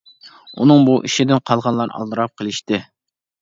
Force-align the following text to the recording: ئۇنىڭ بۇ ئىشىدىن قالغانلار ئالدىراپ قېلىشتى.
ئۇنىڭ 0.63 0.87
بۇ 0.87 0.95
ئىشىدىن 1.09 1.43
قالغانلار 1.51 1.93
ئالدىراپ 1.99 2.35
قېلىشتى. 2.43 2.81